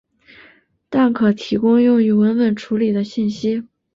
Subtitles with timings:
[0.89, 3.67] 但可提供用于文本处理的信息。